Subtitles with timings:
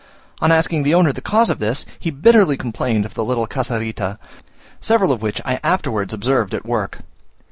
[0.41, 4.17] On asking the owner the cause of this he bitterly complained of the little casarita,
[4.79, 7.01] several of which I afterwards observed at work.